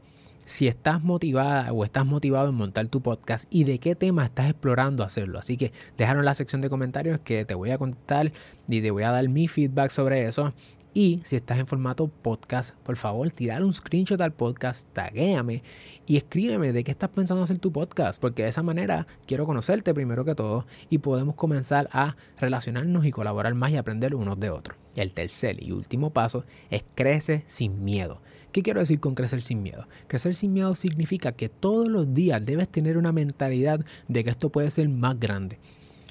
si 0.47 0.69
estás 0.69 1.03
motivada 1.03 1.73
o 1.73 1.85
estás 1.85 2.07
motivado 2.07 2.49
en 2.49 2.55
montar 2.55 2.87
tu 2.87 3.03
podcast 3.03 3.47
y 3.51 3.65
de 3.65 3.81
qué 3.81 3.97
tema 3.97 4.25
estás 4.25 4.49
explorando 4.49 5.03
hacerlo. 5.03 5.41
Así 5.41 5.57
que 5.57 5.73
déjanos 5.99 6.21
en 6.21 6.27
la 6.27 6.35
sección 6.35 6.63
de 6.63 6.71
comentarios 6.71 7.19
que 7.21 7.45
te 7.45 7.55
voy 7.55 7.73
a 7.73 7.79
contar 7.79 8.33
y 8.69 8.81
te 8.81 8.91
voy 8.93 9.03
a 9.03 9.11
dar 9.11 9.29
mi 9.29 9.49
feedback 9.49 9.91
sobre 9.91 10.27
eso. 10.27 10.55
Y 10.97 11.21
si 11.25 11.37
estás 11.37 11.59
en 11.59 11.67
formato 11.67 12.09
podcast, 12.09 12.75
por 12.77 12.97
favor, 12.97 13.31
tirar 13.31 13.63
un 13.63 13.75
screenshot 13.75 14.19
al 14.19 14.33
podcast, 14.33 14.91
taguéame 14.95 15.63
y 16.07 16.17
escríbeme 16.17 16.73
de 16.73 16.85
qué 16.85 16.91
estás 16.91 17.11
pensando 17.11 17.43
hacer 17.43 17.59
tu 17.59 17.71
podcast, 17.71 18.19
porque 18.19 18.45
de 18.45 18.49
esa 18.49 18.63
manera 18.63 19.07
quiero 19.27 19.45
conocerte 19.45 19.93
primero 19.93 20.25
que 20.25 20.35
todo 20.35 20.65
y 20.89 20.97
podemos 20.97 21.35
comenzar 21.35 21.91
a 21.93 22.17
relacionarnos 22.39 23.05
y 23.05 23.11
colaborar 23.11 23.55
más 23.55 23.73
y 23.73 23.77
aprender 23.77 24.15
unos 24.15 24.41
de 24.41 24.49
otros. 24.49 24.79
El 24.95 25.13
tercer 25.13 25.63
y 25.63 25.73
último 25.73 26.15
paso 26.15 26.45
es 26.71 26.83
crece 26.95 27.45
sin 27.47 27.85
miedo. 27.85 28.23
¿Qué 28.51 28.63
quiero 28.63 28.81
decir 28.81 28.99
con 28.99 29.15
crecer 29.15 29.43
sin 29.43 29.63
miedo? 29.63 29.87
Crecer 30.07 30.35
sin 30.35 30.55
miedo 30.55 30.75
significa 30.75 31.33
que 31.33 31.51
todos 31.51 31.91
los 31.91 32.15
días 32.15 32.43
debes 32.43 32.71
tener 32.71 32.97
una 32.97 33.13
mentalidad 33.13 33.85
de 34.09 34.25
que 34.25 34.31
esto 34.31 34.49
puede 34.49 34.71
ser 34.71 34.89
más 34.89 35.21
grande. 35.21 35.59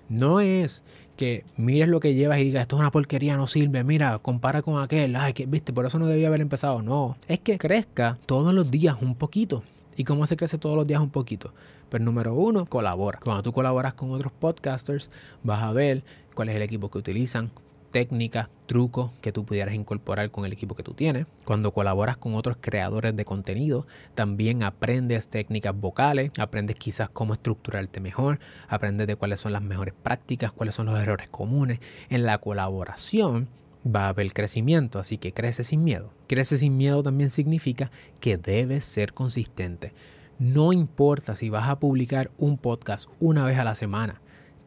No 0.07 0.39
es 0.39 0.83
que 1.15 1.43
mires 1.57 1.87
lo 1.87 1.99
que 1.99 2.13
llevas 2.13 2.39
y 2.39 2.45
digas, 2.45 2.63
esto 2.63 2.75
es 2.75 2.79
una 2.81 2.91
porquería, 2.91 3.37
no 3.37 3.47
sirve, 3.47 3.83
mira, 3.83 4.19
compara 4.19 4.61
con 4.61 4.81
aquel, 4.81 5.15
ay, 5.15 5.33
que 5.33 5.45
viste, 5.45 5.73
por 5.73 5.85
eso 5.85 5.99
no 5.99 6.07
debía 6.07 6.27
haber 6.27 6.41
empezado. 6.41 6.81
No, 6.81 7.17
es 7.27 7.39
que 7.39 7.57
crezca 7.57 8.17
todos 8.25 8.53
los 8.53 8.69
días 8.69 8.97
un 9.01 9.15
poquito. 9.15 9.63
¿Y 9.97 10.03
cómo 10.03 10.25
se 10.25 10.35
crece 10.35 10.57
todos 10.57 10.75
los 10.75 10.85
días 10.85 10.99
un 10.99 11.09
poquito? 11.09 11.53
Pues 11.89 12.01
número 12.01 12.33
uno, 12.33 12.65
colabora. 12.65 13.19
Cuando 13.23 13.43
tú 13.43 13.53
colaboras 13.53 13.93
con 13.93 14.11
otros 14.11 14.33
podcasters, 14.33 15.09
vas 15.43 15.63
a 15.63 15.71
ver 15.71 16.03
cuál 16.35 16.49
es 16.49 16.55
el 16.57 16.61
equipo 16.61 16.91
que 16.91 16.97
utilizan, 16.97 17.51
técnicas, 17.95 18.49
trucos 18.65 19.11
que 19.21 19.31
tú 19.31 19.45
pudieras 19.45 19.73
incorporar 19.73 20.29
con 20.29 20.43
el 20.43 20.51
equipo 20.51 20.75
que 20.75 20.83
tú 20.83 20.93
tienes. 20.93 21.27
Cuando 21.45 21.71
colaboras 21.71 22.17
con 22.17 22.35
otros 22.35 22.57
creadores 22.59 23.15
de 23.15 23.23
contenido, 23.23 23.87
también 24.15 24.63
aprendes 24.63 25.29
técnicas 25.29 25.73
vocales, 25.79 26.31
aprendes 26.37 26.75
quizás 26.75 27.07
cómo 27.07 27.35
estructurarte 27.35 28.01
mejor, 28.01 28.39
aprendes 28.67 29.07
de 29.07 29.15
cuáles 29.15 29.39
son 29.39 29.53
las 29.53 29.61
mejores 29.61 29.93
prácticas, 29.93 30.51
cuáles 30.51 30.75
son 30.75 30.87
los 30.87 30.99
errores 30.99 31.29
comunes. 31.29 31.79
En 32.09 32.25
la 32.25 32.37
colaboración 32.39 33.47
va 33.87 34.07
a 34.07 34.09
haber 34.09 34.33
crecimiento, 34.33 34.99
así 34.99 35.17
que 35.17 35.31
crece 35.31 35.63
sin 35.63 35.85
miedo. 35.85 36.11
Crece 36.27 36.57
sin 36.57 36.75
miedo 36.75 37.01
también 37.01 37.29
significa 37.29 37.91
que 38.19 38.35
debes 38.35 38.83
ser 38.83 39.13
consistente. 39.13 39.93
No 40.37 40.73
importa 40.73 41.33
si 41.33 41.49
vas 41.49 41.69
a 41.69 41.79
publicar 41.79 42.29
un 42.37 42.57
podcast 42.57 43.09
una 43.21 43.45
vez 43.45 43.57
a 43.57 43.63
la 43.63 43.73
semana, 43.73 44.19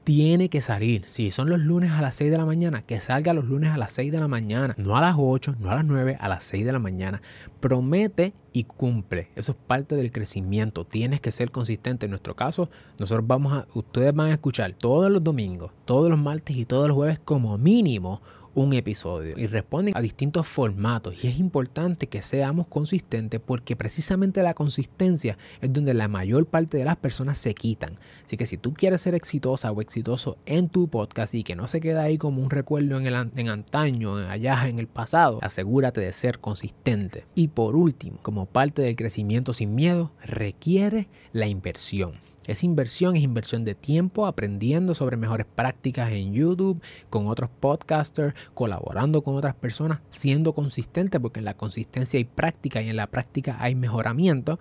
tiene 0.09 0.49
que 0.49 0.63
salir. 0.63 1.05
Si 1.05 1.31
son 1.31 1.51
los 1.51 1.61
lunes 1.61 1.91
a 1.91 2.01
las 2.01 2.15
6 2.15 2.31
de 2.31 2.39
la 2.39 2.47
mañana, 2.47 2.81
que 2.81 2.99
salga 2.99 3.35
los 3.35 3.45
lunes 3.45 3.73
a 3.73 3.77
las 3.77 3.93
6 3.93 4.11
de 4.11 4.19
la 4.19 4.27
mañana, 4.27 4.75
no 4.79 4.97
a 4.97 5.03
las 5.03 5.17
8, 5.19 5.57
no 5.61 5.71
a 5.71 5.75
las 5.75 5.85
9, 5.85 6.17
a 6.19 6.29
las 6.29 6.45
6 6.45 6.65
de 6.65 6.73
la 6.73 6.79
mañana. 6.79 7.21
Promete 7.61 8.33
y 8.55 8.65
cumple. 8.65 9.29
Eso 9.37 9.53
es 9.53 9.59
parte 9.67 9.97
del 9.97 10.11
crecimiento. 10.11 10.87
Tienes 10.87 11.21
que 11.21 11.31
ser 11.31 11.51
consistente. 11.51 12.07
En 12.07 12.11
nuestro 12.13 12.35
caso, 12.35 12.71
nosotros 12.99 13.27
vamos 13.27 13.53
a, 13.53 13.67
ustedes 13.75 14.15
van 14.15 14.31
a 14.31 14.33
escuchar 14.33 14.73
todos 14.73 15.13
los 15.13 15.23
domingos, 15.23 15.73
todos 15.85 16.09
los 16.09 16.19
martes 16.19 16.57
y 16.57 16.65
todos 16.65 16.89
los 16.89 16.95
jueves 16.97 17.19
como 17.19 17.59
mínimo 17.59 18.23
un 18.59 18.73
episodio 18.73 19.35
y 19.37 19.47
responden 19.47 19.97
a 19.97 20.01
distintos 20.01 20.47
formatos 20.49 21.23
y 21.23 21.29
es 21.29 21.39
importante 21.39 22.09
que 22.09 22.23
seamos 22.23 22.67
consistentes 22.67 23.41
porque 23.41 23.77
precisamente 23.77 24.43
la 24.43 24.55
consistencia 24.55 25.39
es 25.61 25.73
donde 25.73 25.95
la 25.95 26.09
mayor 26.09 26.47
parte 26.47 26.77
de 26.77 26.85
las 26.85 26.97
personas 26.97 27.39
se 27.39 27.55
quitan. 27.55 28.01
Así 28.27 28.37
que 28.37 28.47
si 28.47 28.59
tú 28.59 28.75
quieres 28.75 29.01
ser 29.01 29.15
exitosa 29.15 29.71
o 29.71 29.81
exitoso 29.81 30.39
en 30.45 30.69
tu 30.69 30.89
podcast 30.89 31.35
y 31.35 31.45
que 31.45 31.55
no 31.55 31.69
se 31.69 31.81
queda 31.81 32.03
ahí 32.03 32.19
como 32.19 32.43
un 32.43 32.51
recuerdo 32.51 32.99
en, 32.99 33.07
el, 33.07 33.15
en 33.37 33.49
antaño, 33.49 34.17
allá 34.17 34.67
en 34.67 34.81
el 34.81 34.89
pasado, 34.89 35.39
asegúrate 35.41 36.01
de 36.01 36.13
ser 36.13 36.41
consistente. 36.41 37.27
Y 37.37 37.49
por 37.49 37.77
último, 37.77 38.19
como 38.23 38.47
parte 38.47 38.83
del 38.83 38.97
crecimiento 38.97 39.53
sin 39.53 39.77
miedo, 39.77 40.11
requiere 40.25 41.07
la 41.33 41.47
inversión. 41.47 42.15
Esa 42.49 42.65
inversión 42.65 43.15
es 43.15 43.23
inversión 43.23 43.67
de 43.67 43.75
tiempo 43.75 44.27
aprendiendo 44.27 44.95
sobre 44.95 45.19
mejores 45.19 45.47
prácticas 45.55 46.11
en 46.13 46.33
YouTube, 46.33 46.81
con 47.11 47.27
otros 47.27 47.51
podcasters, 47.61 48.35
colaborando 48.55 49.23
con 49.23 49.37
otras 49.37 49.55
personas, 49.55 50.01
siendo 50.09 50.55
consistente 50.55 51.21
porque 51.21 51.41
en 51.41 51.45
la 51.45 51.53
consistencia 51.53 52.17
hay 52.17 52.25
práctica 52.25 52.81
y 52.81 52.89
en 52.89 52.97
la 52.97 53.07
práctica 53.07 53.59
hay 53.61 53.75
mejoramiento, 53.75 54.59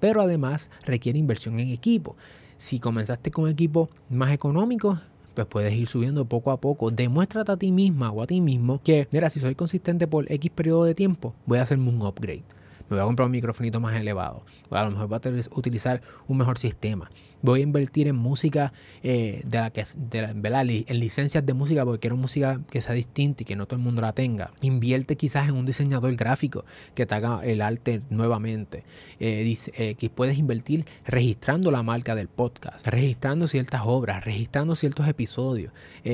pero 0.00 0.20
además 0.20 0.68
requiere 0.84 1.18
inversión 1.18 1.58
en 1.58 1.70
equipo. 1.70 2.14
Si 2.58 2.78
comenzaste 2.78 3.30
con 3.30 3.48
equipo 3.48 3.88
más 4.10 4.32
económico, 4.32 5.00
pues 5.32 5.46
puedes 5.46 5.72
ir 5.72 5.88
subiendo 5.88 6.26
poco 6.26 6.50
a 6.50 6.60
poco. 6.60 6.90
Demuéstrate 6.90 7.52
a 7.52 7.56
ti 7.56 7.72
misma 7.72 8.10
o 8.10 8.20
a 8.20 8.26
ti 8.26 8.42
mismo 8.42 8.82
que, 8.84 9.08
mira, 9.12 9.30
si 9.30 9.40
soy 9.40 9.54
consistente 9.54 10.06
por 10.06 10.30
X 10.30 10.50
periodo 10.54 10.84
de 10.84 10.94
tiempo, 10.94 11.34
voy 11.46 11.58
a 11.58 11.62
hacerme 11.62 11.88
un 11.88 12.02
upgrade 12.02 12.44
me 12.90 12.96
voy 12.96 13.02
a 13.02 13.06
comprar 13.06 13.26
un 13.26 13.32
microfonito 13.32 13.80
más 13.80 13.96
elevado, 13.96 14.42
a 14.70 14.84
lo 14.84 14.90
mejor 14.90 15.08
voy 15.08 15.18
a 15.22 15.56
utilizar 15.56 16.02
un 16.26 16.38
mejor 16.38 16.58
sistema, 16.58 17.10
voy 17.42 17.60
a 17.60 17.62
invertir 17.62 18.08
en 18.08 18.16
música 18.16 18.72
eh, 19.02 19.42
de 19.44 19.58
la 19.58 19.70
que 19.70 19.84
de 19.96 20.84
en 20.86 21.00
licencias 21.00 21.44
de 21.44 21.54
música 21.54 21.84
porque 21.84 22.00
quiero 22.00 22.16
música 22.16 22.60
que 22.70 22.80
sea 22.80 22.94
distinta 22.94 23.42
y 23.42 23.46
que 23.46 23.56
no 23.56 23.66
todo 23.66 23.76
el 23.76 23.82
mundo 23.82 24.02
la 24.02 24.12
tenga. 24.12 24.50
Invierte 24.60 25.16
quizás 25.16 25.48
en 25.48 25.54
un 25.54 25.66
diseñador 25.66 26.14
gráfico 26.16 26.64
que 26.94 27.06
te 27.06 27.14
haga 27.14 27.40
el 27.44 27.62
arte 27.62 28.02
nuevamente. 28.10 28.84
Eh, 29.18 29.56
eh, 29.76 29.94
que 29.94 30.10
puedes 30.10 30.38
invertir 30.38 30.84
registrando 31.06 31.70
la 31.70 31.82
marca 31.82 32.14
del 32.14 32.28
podcast, 32.28 32.86
registrando 32.86 33.46
ciertas 33.46 33.82
obras, 33.84 34.24
registrando 34.24 34.74
ciertos 34.74 35.08
episodios. 35.08 35.72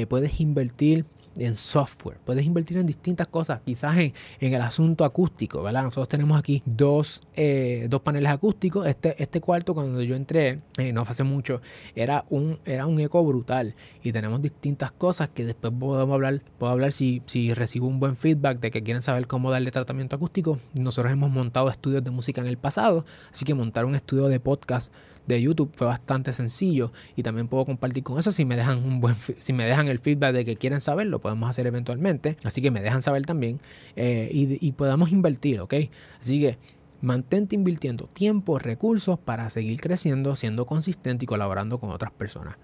puedes 0.08 0.40
invertir 0.40 1.04
en 1.38 1.56
software, 1.56 2.18
puedes 2.24 2.44
invertir 2.44 2.78
en 2.78 2.86
distintas 2.86 3.28
cosas, 3.28 3.60
quizás 3.64 3.96
en, 3.96 4.12
el 4.40 4.62
asunto 4.62 5.04
acústico, 5.04 5.62
¿verdad? 5.62 5.82
Nosotros 5.82 6.08
tenemos 6.08 6.38
aquí 6.38 6.62
dos, 6.64 7.22
eh, 7.34 7.86
dos 7.88 8.00
paneles 8.00 8.30
acústicos. 8.30 8.86
Este, 8.86 9.20
este 9.22 9.40
cuarto, 9.40 9.74
cuando 9.74 10.02
yo 10.02 10.16
entré, 10.16 10.60
eh, 10.78 10.92
no 10.92 11.02
hace 11.02 11.24
mucho, 11.24 11.60
era 11.94 12.24
un, 12.30 12.58
era 12.64 12.86
un 12.86 12.98
eco 13.00 13.22
brutal 13.24 13.74
y 14.02 14.12
tenemos 14.12 14.40
distintas 14.42 14.92
cosas 14.92 15.28
que 15.30 15.44
después 15.44 15.72
podemos 15.78 16.14
hablar, 16.14 16.42
puedo 16.58 16.72
hablar 16.72 16.92
si, 16.92 17.22
si 17.26 17.52
recibo 17.54 17.86
un 17.86 18.00
buen 18.00 18.16
feedback 18.16 18.60
de 18.60 18.70
que 18.70 18.82
quieren 18.82 19.02
saber 19.02 19.26
cómo 19.26 19.50
darle 19.50 19.70
tratamiento 19.70 20.16
acústico. 20.16 20.58
Nosotros 20.74 21.12
hemos 21.12 21.30
montado 21.30 21.68
estudios 21.68 22.04
de 22.04 22.10
música 22.10 22.40
en 22.40 22.46
el 22.46 22.58
pasado, 22.58 23.04
así 23.30 23.44
que 23.44 23.54
montar 23.54 23.84
un 23.84 23.94
estudio 23.94 24.28
de 24.28 24.40
podcast 24.40 24.92
de 25.26 25.42
YouTube 25.42 25.72
fue 25.74 25.86
bastante 25.86 26.32
sencillo 26.32 26.92
y 27.16 27.22
también 27.22 27.48
puedo 27.48 27.64
compartir 27.64 28.02
con 28.02 28.18
eso. 28.18 28.32
Si 28.32 28.44
me 28.44 28.56
dejan 28.56 28.82
un 28.84 29.00
buen 29.00 29.16
si 29.38 29.52
me 29.52 29.64
dejan 29.64 29.88
el 29.88 29.98
feedback 29.98 30.32
de 30.34 30.44
que 30.44 30.56
quieren 30.56 30.80
saber 30.80 31.06
lo 31.06 31.20
podemos 31.20 31.48
hacer 31.50 31.66
eventualmente. 31.66 32.36
Así 32.44 32.62
que 32.62 32.70
me 32.70 32.80
dejan 32.80 33.02
saber 33.02 33.22
también 33.22 33.60
eh, 33.96 34.30
y, 34.32 34.66
y 34.66 34.72
podamos 34.72 35.10
invertir 35.12 35.60
ok 35.60 35.74
así 36.20 36.40
que 36.40 36.58
Mantente 37.02 37.54
invirtiendo 37.54 38.06
tiempo, 38.06 38.58
recursos 38.58 39.18
para 39.18 39.50
seguir 39.50 39.80
creciendo, 39.80 40.34
siendo 40.34 40.64
consistente 40.64 41.24
y 41.24 41.26
colaborando 41.26 41.78
con 41.78 41.90
otras 41.90 42.10
personas. 42.10 42.56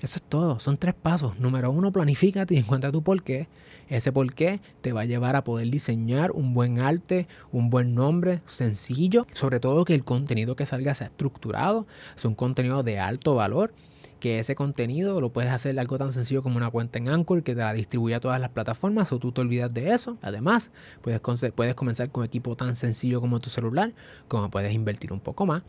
Eso 0.00 0.18
es 0.18 0.22
todo, 0.22 0.58
son 0.60 0.76
tres 0.76 0.94
pasos. 0.94 1.38
Número 1.40 1.70
uno, 1.70 1.90
planifícate 1.90 2.54
y 2.54 2.58
encuentra 2.58 2.92
tu 2.92 3.02
por 3.02 3.22
qué. 3.22 3.48
Ese 3.88 4.12
por 4.12 4.32
qué 4.34 4.60
te 4.80 4.92
va 4.92 5.00
a 5.00 5.06
llevar 5.06 5.34
a 5.34 5.44
poder 5.44 5.68
diseñar 5.70 6.30
un 6.30 6.54
buen 6.54 6.78
arte, 6.78 7.26
un 7.52 7.70
buen 7.70 7.94
nombre 7.94 8.42
sencillo, 8.44 9.26
sobre 9.32 9.60
todo 9.60 9.84
que 9.84 9.94
el 9.94 10.04
contenido 10.04 10.54
que 10.56 10.66
salga 10.66 10.94
sea 10.94 11.08
estructurado, 11.08 11.86
es 12.14 12.24
un 12.24 12.34
contenido 12.34 12.82
de 12.82 12.98
alto 13.00 13.34
valor, 13.34 13.72
que 14.20 14.40
ese 14.40 14.54
contenido 14.54 15.20
lo 15.20 15.30
puedes 15.30 15.50
hacer 15.50 15.78
algo 15.78 15.96
tan 15.96 16.12
sencillo 16.12 16.42
como 16.42 16.58
una 16.58 16.70
cuenta 16.70 16.98
en 16.98 17.08
Anchor 17.08 17.42
que 17.42 17.54
te 17.54 17.60
la 17.60 17.72
distribuye 17.72 18.14
a 18.14 18.20
todas 18.20 18.40
las 18.40 18.50
plataformas 18.50 19.10
o 19.12 19.18
tú 19.18 19.32
te 19.32 19.40
olvidas 19.40 19.72
de 19.72 19.90
eso. 19.94 20.18
Además, 20.22 20.70
puedes, 21.02 21.20
puedes 21.54 21.74
comenzar 21.74 22.10
con 22.10 22.22
un 22.22 22.26
equipo 22.26 22.56
tan 22.56 22.76
sencillo 22.76 23.20
como 23.20 23.40
tu 23.40 23.48
celular, 23.48 23.94
como 24.26 24.50
puedes 24.50 24.74
invertir 24.74 25.12
un 25.12 25.20
poco 25.20 25.46
más. 25.46 25.62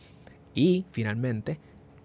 Y 0.54 0.84
finalmente, 0.90 1.58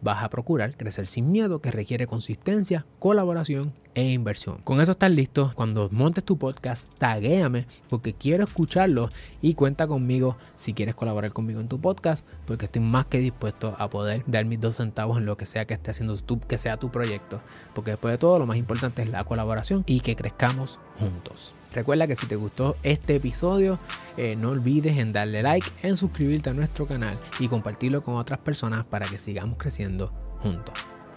vas 0.06 0.24
a 0.24 0.30
procurar 0.30 0.78
crecer 0.78 1.08
sin 1.08 1.32
miedo 1.32 1.60
que 1.60 1.72
requiere 1.72 2.08
consistencia, 2.08 2.86
colaboración 3.00 3.74
e 3.96 4.12
inversión. 4.12 4.60
Con 4.64 4.82
eso 4.82 4.92
estás 4.92 5.10
listo. 5.10 5.52
Cuando 5.56 5.90
montes 5.92 6.24
tu 6.24 6.38
podcast, 6.38 6.88
taguéame 6.98 7.66
porque 7.90 8.14
quiero 8.14 8.44
escucharlo 8.44 9.10
y 9.42 9.56
cuenta 9.56 9.88
conmigo 9.88 10.38
si 10.56 10.74
quieres 10.74 10.96
colaborar 10.96 11.34
conmigo 11.34 11.62
en 11.62 11.68
tu 11.68 11.80
podcast 11.80 12.28
porque 12.46 12.66
estoy 12.66 12.82
más 12.82 13.08
que 13.08 13.20
dispuesto 13.20 13.76
a 13.80 13.90
poder 13.90 14.24
dar 14.28 14.46
mis 14.46 14.62
dos 14.62 14.76
centavos 14.76 15.18
en 15.18 15.26
lo 15.26 15.38
que 15.38 15.46
sea 15.46 15.66
que 15.66 15.74
esté 15.74 15.92
haciendo 15.92 16.16
tú, 16.18 16.40
que 16.40 16.58
sea 16.58 16.78
tu 16.78 16.92
proyecto. 16.92 17.42
Porque 17.74 17.92
después 17.92 18.12
de 18.12 18.18
todo, 18.18 18.38
lo 18.38 18.46
más 18.46 18.58
importante 18.58 19.02
es 19.02 19.10
la 19.10 19.24
colaboración 19.24 19.84
y 19.88 20.02
que 20.02 20.16
crezcamos 20.16 20.80
juntos. 21.00 21.56
Recuerda 21.74 22.08
que 22.08 22.16
si 22.16 22.26
te 22.28 22.36
gustó 22.36 22.78
este 22.84 23.16
episodio, 23.16 23.80
eh, 24.18 24.36
no 24.38 24.50
olvides 24.50 24.98
en 24.98 25.12
darle 25.12 25.42
like, 25.42 25.68
en 25.84 25.98
suscribirte 25.98 26.50
a 26.50 26.54
nuestro 26.54 26.88
canal 26.88 27.18
y 27.40 27.48
compartirlo 27.48 28.04
con 28.04 28.16
otras 28.16 28.40
personas 28.40 28.86
para 28.86 29.08
que 29.08 29.18
sigamos 29.18 29.58
creciendo 29.58 30.14
juntos. 30.42 30.74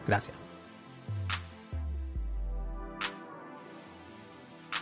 Gracias. 0.06 0.47